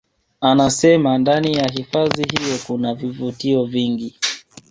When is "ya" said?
1.53-1.67